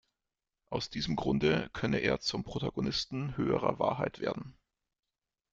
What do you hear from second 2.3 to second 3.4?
Protagonisten